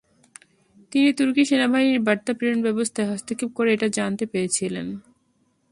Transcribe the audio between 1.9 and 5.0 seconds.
বার্তা প্রেরণ ব্যবস্থায় হস্তক্ষেপ করে এটা জানতে পেরেছিলেন।